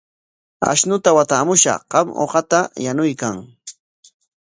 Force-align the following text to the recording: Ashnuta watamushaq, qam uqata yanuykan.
Ashnuta 0.71 1.09
watamushaq, 1.17 1.81
qam 1.91 2.07
uqata 2.23 2.59
yanuykan. 2.85 3.35